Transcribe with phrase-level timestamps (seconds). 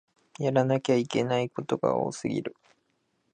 [0.39, 2.55] やらなきゃいけないことが多すぎる